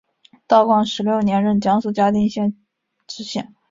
[0.47, 2.57] 道光十六年任江苏嘉定县
[3.05, 3.53] 知县。